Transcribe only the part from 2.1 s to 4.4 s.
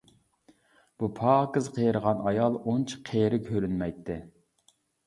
ئايال ئۇنچە قېرى كۆرۈنمەيتتى.